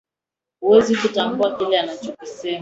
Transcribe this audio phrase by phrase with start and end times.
[0.61, 2.59] Huwezi kutambua kile alichosema